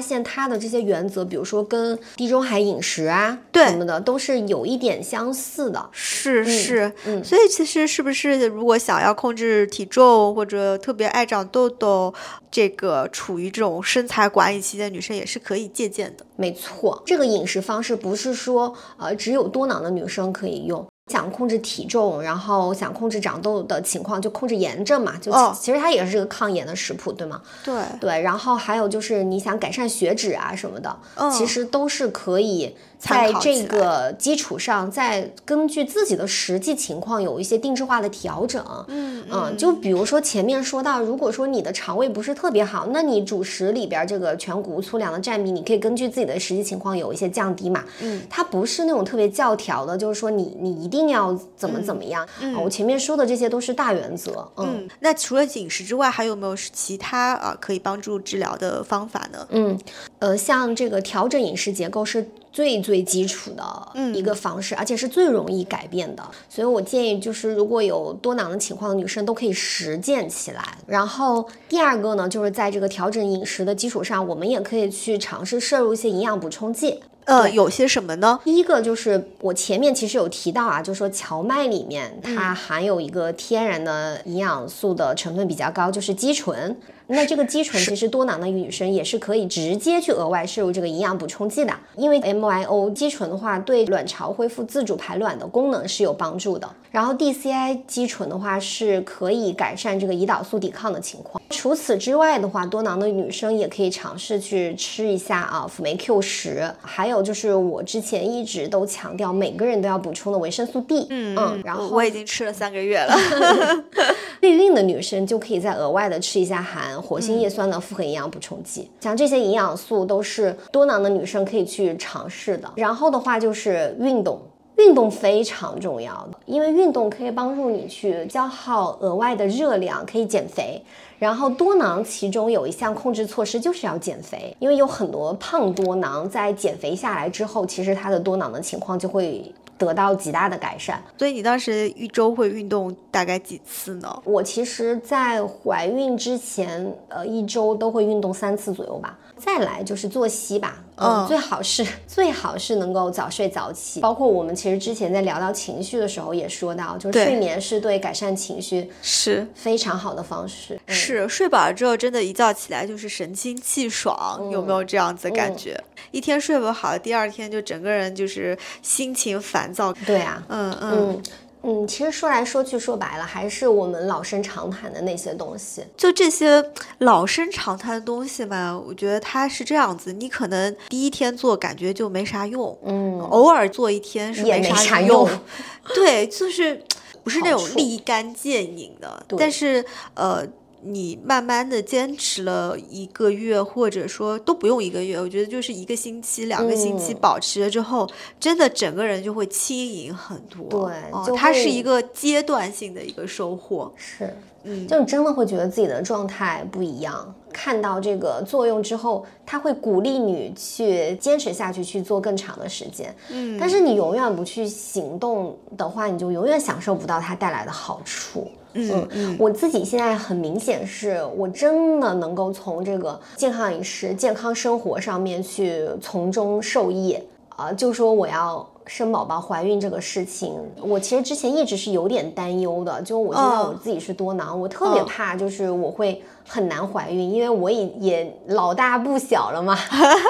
[0.00, 5.88] 现它的这些原则，比如说跟地中海饮食啊对什么的都是有一点相似的。
[5.92, 12.12] 是是，嗯，所以其实是不是如果想要控制体重或者特别爱长痘痘，
[12.50, 16.24] 这个处于这种身材管理期的女生也是可以借鉴的。
[16.40, 20.86] 没错，这个饮食方式不是说呃只有多囊的女生可以用。
[21.10, 25.14] 想控制体重，然后想控制长痘的情况，就控制炎症嘛。
[25.20, 27.42] 就其实它也是个抗炎的食谱，对吗？
[27.64, 28.20] 对对。
[28.20, 30.96] 然后还有就是你想改善血脂啊什么的，
[31.36, 32.76] 其实都是可以。
[33.00, 38.62] 在这个基础上，再根据自己的实际情况有一些定制化的调整。
[38.88, 47.82] 嗯嗯，就比如说前面说到，如果说你的肠胃不是特别好，那你主食里边这个全谷物粗粮的占比，你可以根据自己的实际情况有一些降低嘛。
[48.00, 52.28] 嗯，它不是那种特别教条的，就是说你你一定要怎么怎么样。
[52.40, 54.46] 嗯，我前面说的这些都是大原则。
[54.56, 59.46] 嗯，那除了饮食之外，还有没有其他啊可以帮助治疗的方法呢？
[59.50, 59.78] 嗯，
[60.18, 62.28] 呃，像这个调整饮食结构是。
[62.52, 70.76] 最最基础的一个方式，而且是最容易改变的，所以我建议就是如果有多囊的情况的女生都可以实践起来。
[70.84, 77.00] 然后第二个呢，就是在这个调整饮食的基础上，我们也可以去尝试摄入一些营养补充剂。
[77.24, 78.40] 呃，有些什么呢？
[78.44, 86.76] 第一个就是我前面其实有提到啊，就是说荞麦里面它含有一个天然的营养素的成分比较高，就是肌醇。
[87.10, 96.68] 那这个肌醇其实多囊的女生也是可以直接去额外摄入这个营养补充剂的，因为 MYO 肌醇的话对卵巢恢复自主排卵的功能是有帮助的。
[96.90, 101.40] 然后 DCI 肌醇的话是可以改善这个胰岛素抵抗的情况。
[101.50, 111.06] 除此之外的话，多囊的女生也可以尝试去吃一下啊辅酶 Q 十，还有就是我之前一直都强调每个人都要补充的维生素 D。
[111.10, 113.14] 嗯嗯，然后我已经吃了三个月了。
[114.40, 122.72] 备孕的女生就可以再额外的吃一下含活性叶酸的复合营养补充剂，像这些营养素都是多囊的女生可以去尝试的。
[122.74, 124.40] 然后的话就是运动，
[124.78, 130.82] 运动非常重要的，因为运动可以帮助你去消耗额外的热量，可以减肥。
[131.18, 139.52] 然后多囊其中有一项控制措施就是要减肥，因为有很多胖多囊在减肥下来之后，其实他的多囊的情况就会。
[139.80, 144.22] 得到极大的改善，所以你当时一周会运动大概几次呢？
[144.24, 149.18] 我其实，在怀孕之前，呃，一周都会运动三次左右吧。
[149.38, 154.00] 再来就是作息吧，嗯，最好是 最好是能够早睡早起。
[154.00, 160.78] 包括我们其实之前在聊到情绪的时候也说到，就是睡眠是对改善情绪是非常好的方式。
[160.86, 165.82] 是睡饱了之后，真的一觉起来就是神清气爽，有没有这样子感觉？
[166.10, 169.92] 一天睡不好，第二天就整个人就是心情烦躁。
[170.06, 171.22] 对啊，嗯嗯。
[171.62, 175.84] 嗯，其实说来说去说白了，还是我们老生常谈的那些东西。
[175.96, 176.64] 就这些
[176.98, 185.28] 老生常谈的东西嘛，我觉得它是这样子，你可能第一天做感觉就没啥用，嗯，偶尔做一天是没啥用。
[185.94, 186.82] 对，就是
[187.22, 190.46] 不是那种立竿见影的，但是呃。
[190.82, 200.88] 你慢慢的坚持了一个月，或者说都不用一个月，我觉得就是一个星期、两个星期保持了之后，真的整个人就会轻盈很多。
[200.88, 203.92] 对，它是一个阶段性的一个收获。
[203.96, 213.14] 是，嗯，就你真的会觉得自己的状态不一样，看到这个作用之后，它会鼓励你去坚持下去，去做更长的时间。
[213.28, 218.50] 嗯，但是你永远不去行动的话，你就永远享受不到它带来的好处。
[218.74, 227.72] 嗯嗯，我自己现在很明显是我真的能够从这个健康饮食、健康生活上面去从中受益啊。
[227.72, 233.00] 就说我要生宝宝、怀孕这个事情，我其实之前一直是有点担忧的。
[233.02, 236.20] 就我知道我自己是多囊，我特别怕就是我会。
[236.52, 239.78] 很难怀孕，因为我也也老大不小了嘛。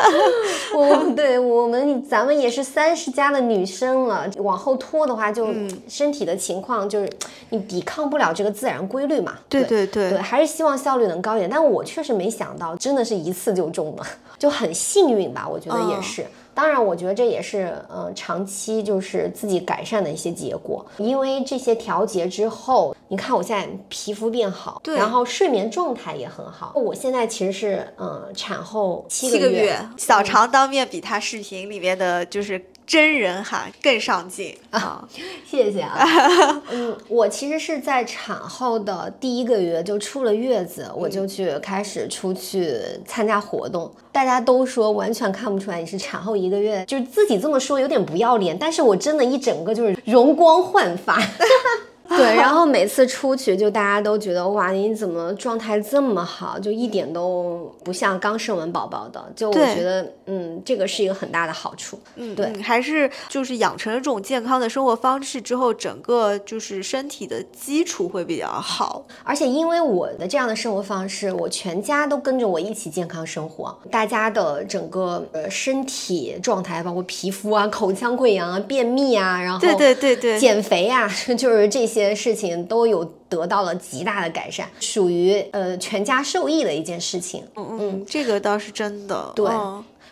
[0.77, 5.47] 我对我们咱们也是三十加的女生了，往后拖的话，就
[5.89, 7.11] 身体的情况就是
[7.49, 9.33] 你抵抗不了这个自然规律嘛。
[9.49, 11.49] 对对对，还是希望效率能高一点。
[11.49, 14.05] 但我确实没想到，真的是一次就中了，
[14.39, 15.49] 就很幸运吧？
[15.51, 16.27] 我觉得也是。
[16.61, 26.73] 当然，我觉得这也是嗯长期就是自己改善的一些结果，因为这些调节之后，你看我现在皮肤变好，对，然后睡眠状态也很好。
[26.75, 32.63] 我现在其实是嗯产后七个月，小常当面比他视频里面的就是。
[32.91, 35.09] 真人哈更上镜啊！
[35.49, 36.05] 谢谢啊。
[36.73, 43.89] 嗯，我其实是在产后的第一个月就出了月子，我就去开始出去参加活动。
[44.11, 51.17] 大家都说完全看不出来你是产后一个月，就是自己这么说有点不要脸，但是我真的一整个就是容光焕发。
[52.17, 59.25] 对，然后每次出去就大家都觉得哇，你怎么状态这么好，就一点都不像刚生完宝宝的。
[59.37, 61.99] 就我觉得，嗯，这个是一个很大的好处。
[62.17, 69.07] 嗯，对，还是就是养成了这种健康的生活方式之后，整个就是身体的基础会比较好。
[69.23, 87.45] 而且因为我的这样的生活方式，我全家都跟着我一起健康生活，大家的整个呃身体状态，包括皮肤啊、口腔溃疡啊、便秘啊，然后对对对对，减肥啊， 就是这些事情都有得到了极大的改善，属于呃全家受益的一件事情。
[87.57, 89.33] 嗯嗯，这个倒是真的。
[89.35, 89.51] 对，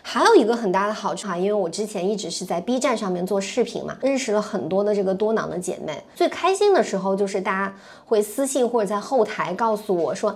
[0.01, 6.01] 还有一个很大的好处啊，因为我之前一直是在 B 站上面做视频嘛，认识了很多的这个多囊的姐妹。
[6.15, 7.75] 最开心的时候就是大家
[8.05, 10.35] 会私信或者在后台告诉我说。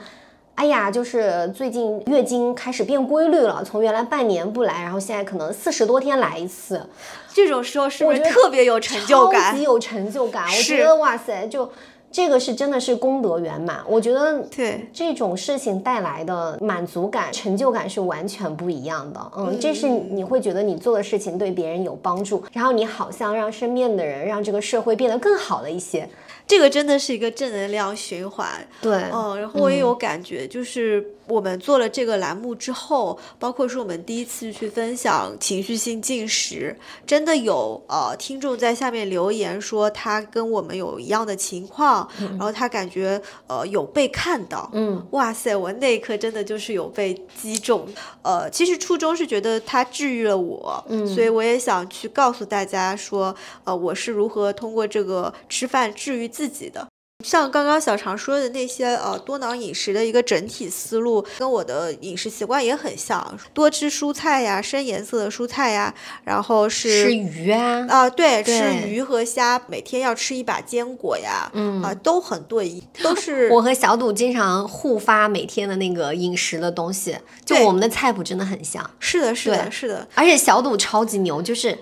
[0.55, 6.87] 哎呀，就是最近月经开始变规律了，从原来半年不来，然后现在可能四十多天来一次，
[7.33, 9.51] 这种时候是不是特别有成就感？
[9.51, 11.69] 超级有成就感，我觉得哇塞，就
[12.11, 13.79] 这个是真的是功德圆满。
[13.87, 19.19] 我觉得对这种事情带来的满足感、成就感是完全不一样的。
[19.35, 26.07] 嗯，这是你会觉得你做的事情对别人有帮助，然后你好像让身边的人、让这个社会变得更好了一些。
[26.45, 47.87] 这个真的是一个正能量循环，对，嗯，然后我也有感觉，就是我们做了这个栏目之后，包括是我们第一次去分享情绪性进食，真的有呃听众在下面留言说他跟我们有一样的情况，然后他感觉呃有被看到，嗯，哇塞，我那一刻真的就是有被击中，
[48.21, 53.33] 呃，其实初衷是觉得他治愈了我，嗯，所以我也想去告诉大家说，
[53.63, 56.23] 呃，我是如何通过这个吃饭治愈。
[56.33, 56.92] 自己的。
[57.23, 65.93] 像刚刚小常说的那些呃多囊饮食的一个整体思路，跟我的饮食习惯也很像，多吃蔬菜呀，深颜色的蔬菜呀，
[66.25, 81.77] 然后是吃鱼啊啊对，吃鱼和虾，每天要吃一把坚果呀，嗯啊都很对，都 是我和小赌经常互发每天的那个饮食的东西，就我们的菜谱真的很像，是的，是的，是的，而且小赌超级牛，就是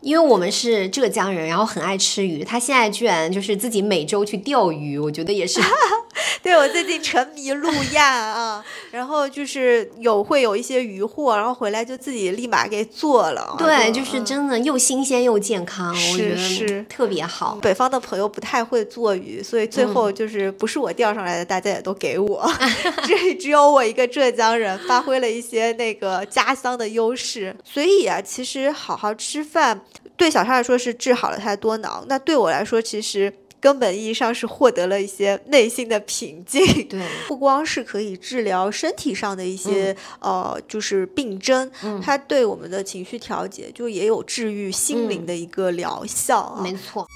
[0.00, 4.79] 因为我们是浙江人，然后很爱吃鱼，他现在居然就是自己每周去钓鱼。
[4.80, 5.60] 鱼，我觉得也是，
[6.42, 13.54] 对我最近沉迷路亚啊，然后就是有会有一些鱼货，然后回来就自己立马给做了。
[13.58, 17.58] 对，就是真的又新鲜又健康，我觉得是特别好。
[17.60, 22.50] 北方的朋友不太会做鱼，所以最后就是不是我钓上来的，大家也都给我，
[23.06, 27.54] 这只有我一个浙江人发挥了一些那个家乡的优势。
[27.64, 29.80] 所以啊，其实好好吃饭
[30.16, 33.32] 对小沙来说是治好了他的多囊，那对我来说其实。
[33.60, 41.70] 根本意义上是获得了一些内心的平静，对， 不光是可以治疗身体上的一些呃，就是病症，
[42.02, 47.06] 它对我们的情绪调节就也有治愈心灵的一个疗效啊，没错。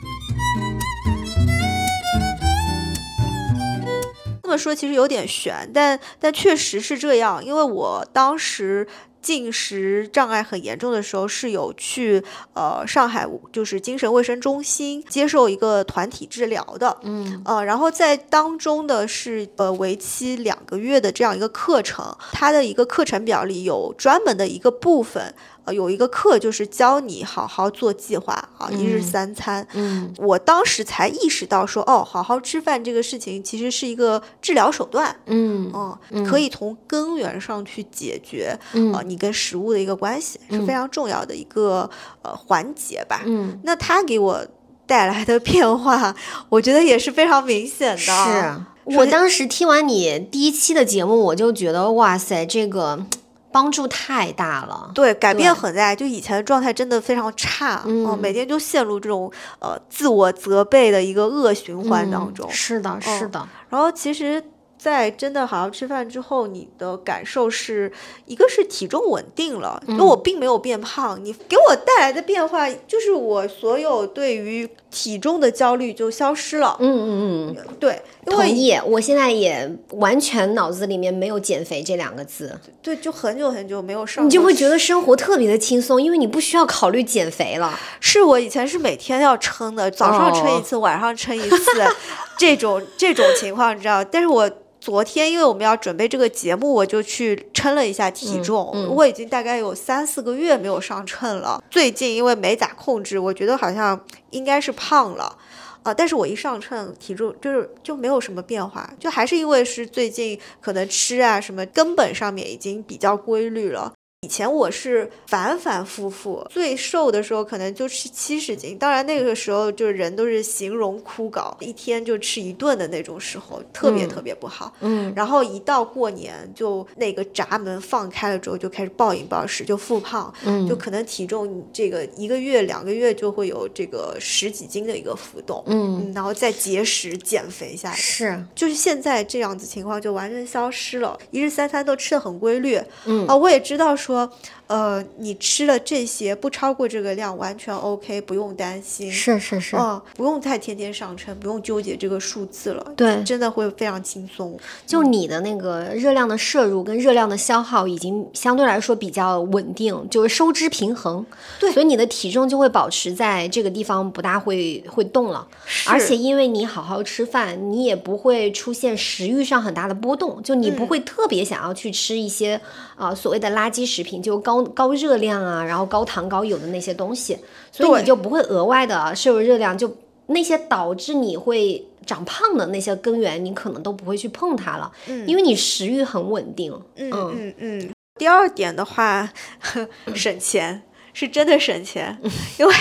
[4.43, 8.87] 这么说其实有点悬，但但确实是这样，因为我当时。
[9.25, 25.35] 进食障碍很严重的时候，是有去呃上海就是精神卫生中心接受一个团体治疗的，嗯呃，然后在当中的是呃为期两个月的这样一个课程，它的一个课程表里有专门的一个部分。
[25.65, 29.67] 呃，有一个课就是教你好好做计划啊，一日三餐。
[29.73, 35.17] 嗯，我当时才意识到说，哦，好好吃饭这个事情其实是一个治疗手段。
[35.27, 38.59] 嗯，哦，可以从根源上去解决
[38.93, 41.89] 啊，你跟食物的一个关系是非常重要的一个
[42.23, 43.23] 呃环节吧。
[43.25, 44.47] 嗯，那他给我
[44.87, 46.15] 带来的变化，
[46.51, 47.97] 我觉得也是非常明显的。
[47.97, 53.07] 是我当时听完你第一期的节目，我就觉得哇塞，这个。
[53.55, 55.95] 帮助太大了，对，改变很大。
[55.95, 62.51] 就以前的状态真的非常差，嗯，每天就陷入这种呃自我责备的一个恶循环当中。
[62.51, 63.49] 是的，是的。
[63.69, 64.43] 然后其实。
[64.77, 67.91] 在真的好好吃饭之后，你的感受是
[68.27, 71.19] 一个是体重稳定了，因为我并没有变胖。
[71.25, 76.77] 你给我带来的变化就是我所有对于体重的焦虑就消失了。
[76.79, 78.73] 嗯嗯嗯，对，同意。
[78.87, 82.57] 我现在也完全脑子里面没有减肥这两个字。
[82.81, 84.25] 对，就很久很久没有上。
[84.25, 87.77] 你就会觉得生活特别的轻松，因为你不需要考虑减肥了。
[87.99, 91.59] 是我以前是每天要称的，早上称一次，晚上称一次，
[92.39, 94.05] 这种这种情况你知道？
[94.05, 94.49] 但是我。
[94.85, 98.71] 昨天，因为我们要准备这个节目，我就去称了一下体重。
[98.95, 101.65] 我已经大概有三四个月没有上秤了。
[101.71, 105.39] 最近因为没咋控制，我觉得好像应该是胖了
[105.85, 105.95] 啊。
[105.95, 113.95] 但是我一上秤，体重就是就没有什么变化，就还是因为是最近可能吃啊什么，根本上面已经比较规律了。
[114.25, 124.73] 以前我是反反复复，最瘦的时候可能就吃七十斤，当然那个时候就是人都是形容枯槁，一天就吃一顿的那种时候，特别特别不好。
[124.81, 143.27] 嗯，然后一到过年，就那个闸门放开了之后，就开始暴饮暴食，就复胖，嗯，就可能体重这个一个月两个月就会有这个十几斤的一个浮动，嗯，然后再节食减肥下来，是，就是现在这样子情况就完全消失了，一日三餐都吃的很规律，嗯。
[143.27, 144.14] 啊，我也知道说。
[144.15, 144.31] 说
[144.67, 149.13] 呃，你吃了这些不超过这个量，完全 OK，不用担心。
[149.13, 152.93] 是是是，嗯，不用再天天上称，不用纠结这个数字了。
[152.97, 154.59] 对，真的会非常轻松。
[154.87, 161.27] 就你的那个热量的摄入跟热量的消耗已经相对来说比较稳定，就是收支平衡。
[161.61, 165.47] 对，所以你的体重就会保持在这个地方，不大会会动了。
[165.87, 172.59] 而且因为你好好吃饭，你也不会出现食欲上很大的波动，就你不会特别想要去吃一些
[172.97, 174.54] 啊所谓的垃圾食品，就高。
[174.55, 177.39] 高高热量啊，然后高糖高油的那些东西，
[177.73, 179.91] 所以你就不会额外的摄入热量，就
[180.27, 187.91] 那些导致你会长胖的那些根源，你可能都不会去碰它了，嗯，因为你食欲很稳定，嗯嗯嗯。
[188.17, 189.29] 第二点的话，
[190.15, 190.83] 省钱。
[191.15, 192.15] 是真的省钱，
[192.59, 192.75] 因为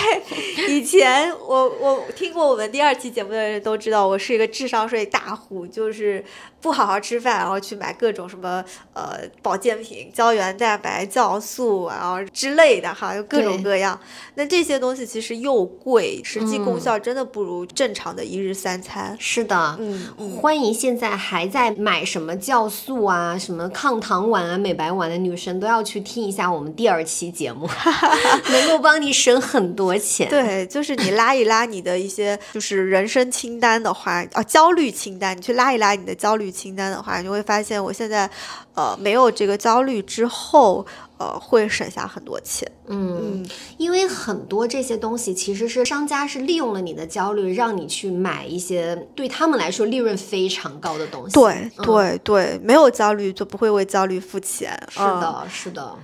[0.67, 6.25] 以前我我听过我们第二期节目的人都知道，我是一个智商税大户，就是
[6.59, 8.63] 不好好吃饭，然后去买各种什么
[8.93, 13.99] 呃保健品、胶原蛋白、酵素，然后之类的哈，有各种各样。
[14.33, 19.15] 那这些东西其实又贵，实际功效真的不如正常的一日三餐。
[19.19, 27.69] 是的，嗯，欢迎现在还在买什么酵素啊、什么抗糖丸啊、美白丸的女生都要去听一下我们第二期节目。
[28.51, 30.29] 能够帮你省很多钱。
[30.29, 38.29] 对，就是你拉一拉你的一些 就是人生清单的话，啊，焦虑清单，你去拉一拉你的焦虑清单的话，你会发现我现在，
[38.75, 40.85] 呃，没有这个焦虑之后，
[41.17, 42.69] 呃，会省下很多钱。
[42.87, 43.45] 嗯，
[43.77, 51.33] 因为很多这些东西其实是商家是利用了你的焦虑，让你去买一些对他们来说利润非常高的东西。
[51.33, 54.77] 对对对，没有焦虑就不会为焦虑付钱。
[54.89, 55.95] 是的，是的。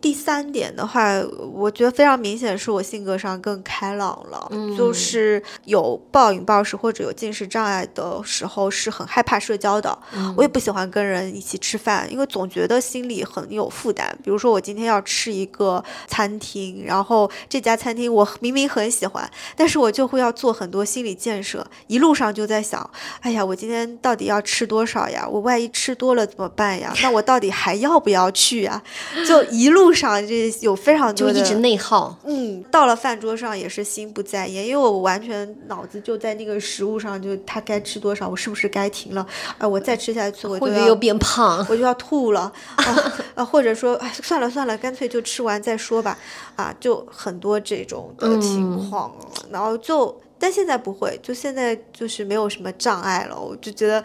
[0.00, 1.12] 第三点的话，
[1.52, 9.98] 我觉得非常明显是我性格上更开朗了，就是有暴饮暴食或者有进食障碍的时候是很害怕社交的，
[10.36, 14.16] 我也不喜欢跟人一起吃饭，因为总觉得心里很有负担。
[14.22, 22.88] 比如说我今天要吃一个餐厅，然后这家餐厅我明明很喜欢，但是我就会要做很多心理建设，一路上就在想，
[23.20, 25.26] 哎呀，我今天到底要吃多少呀？
[25.28, 26.94] 我万一吃多了怎么办呀？
[27.02, 28.80] 那我到底还要不要去呀？
[29.26, 29.87] 就一路。
[29.88, 32.14] 路上这有非常多的，就一直内耗。
[32.24, 39.26] 嗯，到了饭桌上也是心不在焉，因为我完全脑子就在那个食物上，就他该吃多少，我是不是该停了？
[39.56, 42.52] 哎，我再吃下去，我就要变胖，我就要吐了
[43.34, 43.42] 啊！
[43.42, 46.18] 或者说，哎，算了算了，干脆就吃完再说吧。
[46.54, 49.10] 啊，就很多这种的情况，
[49.50, 54.04] 然后就，但现在不会，就现在就是没有什么障碍了，我就觉得。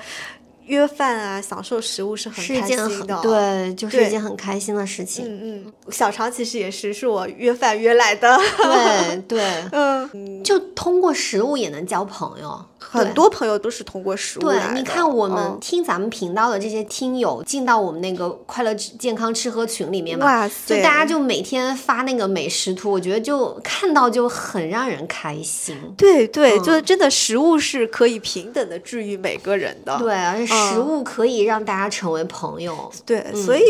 [0.66, 5.26] 约饭啊，享受食物是很开心的，对，就是一件很开心的事情。
[5.26, 8.38] 嗯嗯，小常其实也是，是我约饭约来的。
[8.58, 12.66] 对对， 嗯，就通过食物也能交朋友。
[12.80, 25.76] 很多朋友都是通过食物对，你看我们听咱们频道的这些听友进到我们那个快乐健康吃喝群里面嘛，就大家就每天发那个美食图，我觉得就看到就很让人开心。
[25.98, 29.98] 对对，就是真的食物是可以平等的治愈每个人的。
[29.98, 32.92] 对，而且食物可以让大家成为朋友。
[33.06, 33.62] 对，所以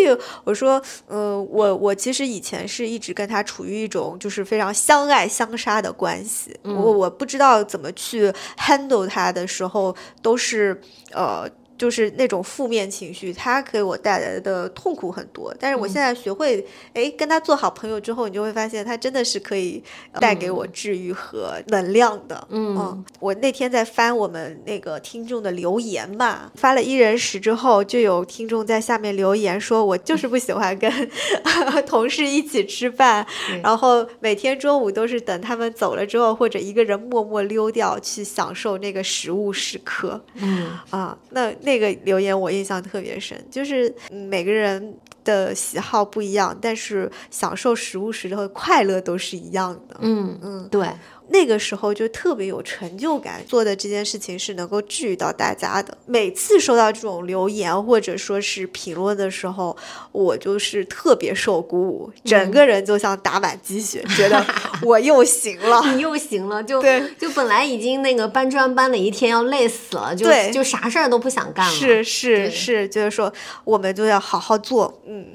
[0.44, 9.08] 我说，呃，我我其实以前是一直跟他处于一种就是非常相爱相杀的关系，我我不知道怎么去 handle。
[9.08, 10.80] 他的时候都是
[11.12, 11.50] 呃。
[11.78, 15.54] 就是那种负面情绪，它给我带来的痛苦很多。
[15.60, 19.84] 但是我现在学会，哎，跟他做好朋友之后，你就会发现他真的是可以
[20.20, 22.48] 带给我治愈和能量的。
[22.50, 30.92] 嗯，我那天在翻我们那个听众的留言嘛，发了一人食之后，就有听众在下面留言说，我就是不喜欢跟
[31.88, 33.26] 同事一起吃饭，
[33.64, 40.24] 然后每天中午都是等他们走了之后，或者一个人默默溜掉去享受那个食物时刻。
[40.36, 41.52] 嗯啊，那。
[41.64, 49.98] 那个留言我印象特别深，就是每个人的喜好不一样，但是享受食物时的快乐都是一样的。
[50.02, 50.88] 嗯嗯，对。
[51.34, 55.98] 那个时候就特别有成就感，做的这件事情是能够治愈到大家的。
[56.06, 59.76] 每次收到这种留言或者说是评论的时候，
[60.12, 64.46] 我就是特别受鼓舞，整个人就像打满鸡血，觉得
[64.84, 75.26] 我又行了，你又行了，就对，就本来已经那个搬砖搬了一天要累死了，就就啥事儿都不想干了，是是是，就是说我们就要好好做，嗯。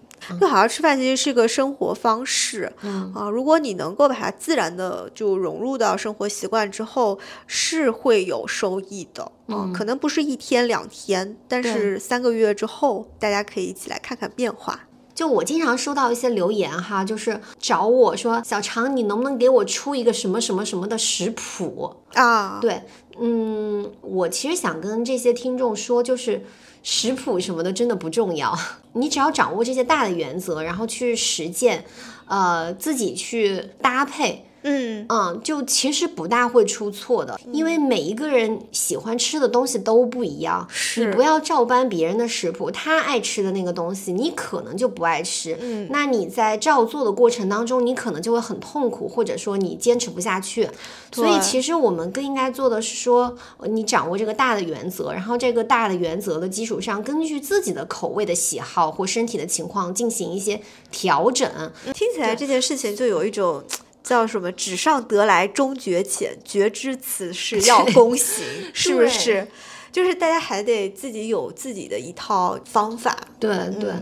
[0.41, 2.72] 就好好吃饭其实是个生活方式，
[3.14, 9.31] 啊，如果你能够把它自然的就融入到生活习惯之后，是会有收益的。
[9.49, 14.81] 嗯，可能不是一天两天，但是三个月之后，大家可以一起来看看变化。
[15.14, 22.59] 就我经常收到一些留言哈，就是找我说小常，你能不能给我出一个什么什么什么的食谱啊？
[22.61, 22.83] 对，
[23.18, 26.45] 嗯，我其实想跟这些听众说，就是
[26.83, 28.57] 食谱什么的真的不重要，
[28.95, 31.85] 你只要掌握这些大的原则，然后去实践，
[32.26, 34.45] 呃，自己去搭配。
[34.63, 40.67] 嗯嗯，就其实不大会出错的，因为每一个人喜欢吃的东西都不一样。
[40.71, 45.57] 是，你不要照搬别人的食谱，他爱吃的那个东西，你可能就不爱吃。
[45.61, 50.69] 嗯，那你在照做的过程当中，你可能就会很痛苦，或者说你坚持不下去。
[51.13, 61.49] 所以其实我们更应该做的是说，你掌握这个大的原则，然后这个大的原则的基础上，根据自己的口味的喜好或身体的情况进行一些调整。
[61.95, 63.63] 听起来这件事情就有一种。
[64.09, 64.51] 叫什么？
[64.53, 69.47] 纸上得来终觉浅，绝知此事 要躬行，是不是？
[69.91, 73.16] 就是大家还得自己有自己的一套方法。
[73.41, 73.93] 对对，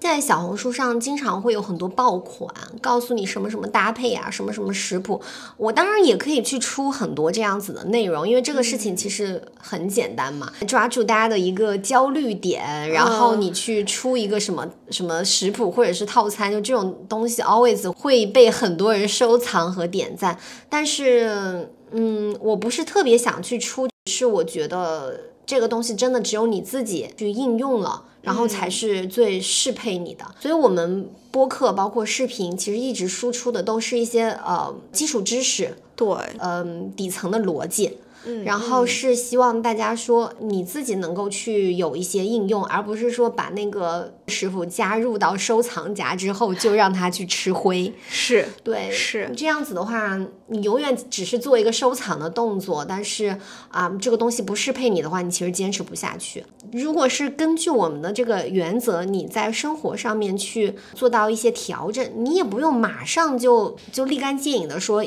[0.00, 5.20] 在小红书上经常会有很多爆款，告诉你什么什么搭配啊，什么什么食谱。
[5.58, 20.38] 我当然也可以去出很多这样子的内容，因为这个事情其实很简单嘛，抓住大家的一个焦虑点，然后你去出一个什么什么食谱或者是套餐，就这种东西 always 会被很多人收藏和点赞。
[20.70, 25.20] 但是，嗯，我不是特别想去出，是我觉得。
[25.46, 30.24] 这个东西真的只有你自己去应用了，然后才是最适配你的。
[30.40, 37.96] 所以，我们播客包括视频，其实一直输出的都是一些呃基础知识，对，嗯，底层的逻辑。
[38.44, 47.92] 然后是希望大家说你自己能够去有一些应用，而不是说把那个师傅加入到收藏夹之后就让他去吃灰。
[48.08, 50.18] 是对，是这样子的话，
[50.48, 56.44] 你永远只是做一个收藏的动作，但是啊，这个东西不适配你的话，你其实坚持不下去。
[56.72, 65.04] 如果是根据我们的这个原则，你在生活上面去做到一些调整，你也不用马上就就立竿见影的说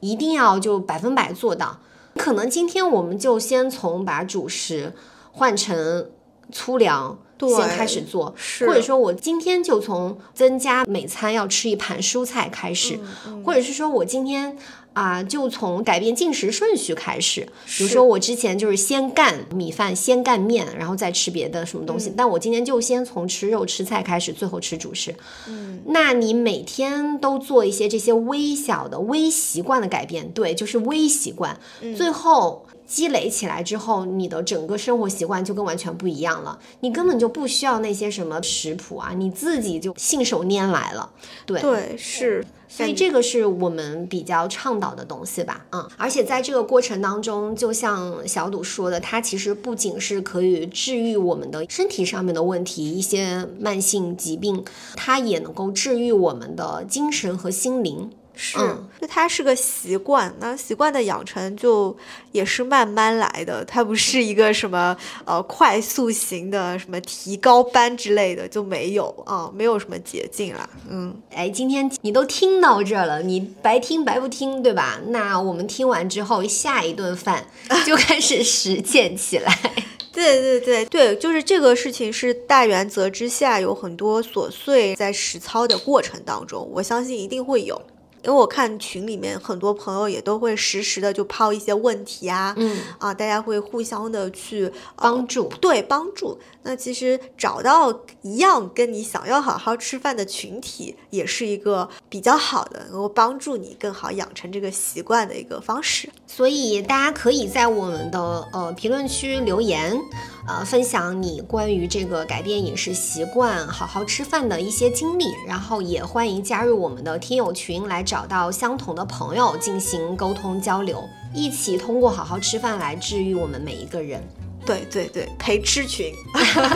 [0.00, 1.80] 一定要就百分百做到。
[2.16, 4.92] 可能今天我们就先从把主食
[5.32, 6.10] 换成
[6.52, 12.98] 粗粮先开始做，或者说我今天就从增加每餐要吃一盘蔬菜开始，
[13.44, 14.56] 或者是说我今天。
[14.94, 17.46] 啊，就从改变进食顺序开始。
[17.76, 22.12] 比如说，我之前就是先干米饭，先干面，然后再吃别的什么东西。
[22.16, 25.14] 但我今天就先从吃肉吃菜开始，最后吃主食。
[25.46, 31.58] 嗯，那你每天都做一些这些微小的微习惯的改变，对，就是微习惯。
[31.96, 32.64] 最后。
[32.86, 36.58] 积累起来之后，你的整个生活习惯就跟完全不一样了。
[36.80, 41.10] 你根本就不需要那些什么食谱啊，你自己就信手拈来了。
[41.46, 45.64] 对对是，所以这个是我们比较倡导的东西吧。
[45.72, 54.64] 嗯，而且在这个过程当中，就像小赌说的，它其实不仅是可以治愈我们的身体上面的问题，一些慢性疾病，
[54.94, 58.10] 它也能够治愈我们的精神和心灵。
[58.36, 58.66] 是，就
[59.06, 61.96] 它是个习惯，那习惯的养成就
[62.32, 70.68] 也是慢慢来的，它不是一个什么呃快速型的什么提高班之类的就没有啊，没有什么捷径了。
[70.90, 75.00] 嗯，哎，今天你都听到这了，你白听白不听，对吧？
[75.08, 77.46] 那我们听完之后，下一顿饭
[77.86, 79.58] 就 开始实践起来。
[80.12, 87.82] 对对对对，就是这个事情是大原则之下有很多琐碎，在实操的过程当中，我相信一定会有。
[88.24, 96.38] 因为我看群里面很多朋友也都会实时的就抛一些问题啊，嗯啊，大家会互相的去帮助，对帮助。
[96.62, 106.08] 那其实找到一样跟你想要好好吃饭的群体，也是一个比较好的能够帮助你更好养成这个习惯的一个方式。
[106.26, 108.18] 所以大家可以在我们的
[108.52, 110.00] 呃评论区留言。
[110.46, 124.22] 呃，分享你关于这个改变饮食习惯、好好吃饭的一些经历，然后也欢迎加入我们的听友群，来找到相同的朋友进行沟通交流，一起通过好好吃饭来治愈我们每一个人。
[124.66, 126.12] 对对对，陪吃群。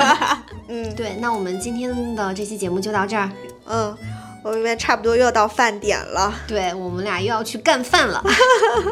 [0.69, 3.31] 嗯，对，那我们今天的这期节目就到这儿。
[3.67, 3.97] 嗯，
[4.43, 6.35] 我们差不多又要到饭点了。
[6.47, 8.23] 对，我们俩又要去干饭了。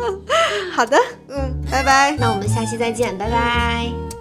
[0.73, 0.99] 好的，
[1.29, 2.17] 嗯，拜拜。
[2.19, 4.16] 那我们下期再见，拜拜。